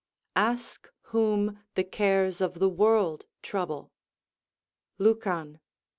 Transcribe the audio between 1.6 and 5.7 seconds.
the cares of the world trouble" Lucan, i.